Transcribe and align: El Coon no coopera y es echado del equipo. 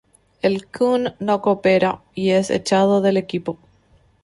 El 0.41 0.65
Coon 0.71 1.13
no 1.19 1.41
coopera 1.43 2.01
y 2.15 2.31
es 2.31 2.49
echado 2.49 3.01
del 3.01 3.17
equipo. 3.17 3.59